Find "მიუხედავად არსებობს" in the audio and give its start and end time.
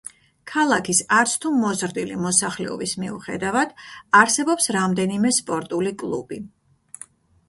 3.03-4.71